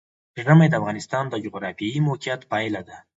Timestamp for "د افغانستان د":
0.69-1.35